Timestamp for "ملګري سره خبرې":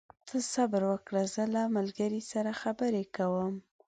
1.75-3.03